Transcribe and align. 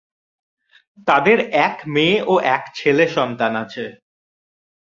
তাদের 1.07 1.37
এক 1.61 1.75
মেয়ে 1.87 2.17
ও 2.23 2.33
এক 2.55 2.63
ছেলে 2.75 3.05
সন্তান 3.07 3.53
আছে। 3.55 3.85